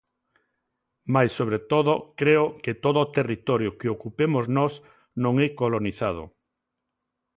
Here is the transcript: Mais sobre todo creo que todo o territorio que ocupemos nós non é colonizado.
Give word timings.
Mais 1.13 1.31
sobre 1.39 1.59
todo 1.71 1.91
creo 2.19 2.45
que 2.63 2.79
todo 2.85 2.97
o 3.01 3.11
territorio 3.17 3.75
que 3.79 3.91
ocupemos 3.95 4.45
nós 4.57 4.73
non 5.23 5.33
é 5.45 5.47
colonizado. 5.61 6.23